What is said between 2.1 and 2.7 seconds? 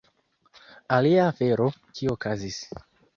okazis: